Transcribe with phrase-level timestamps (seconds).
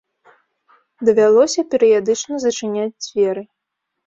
[1.09, 3.47] Давялося перыядычна зачыняць дзверы.